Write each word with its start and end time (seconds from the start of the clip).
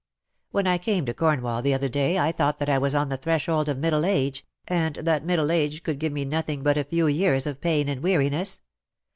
When 0.49 0.65
I 0.65 0.79
came 0.79 1.05
to 1.05 1.13
Cornwall 1.13 1.61
the 1.61 1.75
other 1.75 1.87
day 1.87 2.17
I 2.17 2.31
thought 2.31 2.57
that 2.57 2.69
I 2.71 2.79
was 2.79 2.95
on 2.95 3.09
the 3.09 3.17
threshold 3.17 3.69
of 3.69 3.77
middle 3.77 4.03
age, 4.03 4.43
and 4.67 4.95
that 4.95 5.23
middle 5.23 5.51
age 5.51 5.83
could 5.83 5.99
give 5.99 6.11
me 6.11 6.25
nothing 6.25 6.63
but 6.63 6.75
a 6.75 6.83
few 6.83 7.05
years 7.05 7.45
of 7.45 7.61
pain 7.61 7.87
and 7.87 8.01
weariness. 8.01 8.61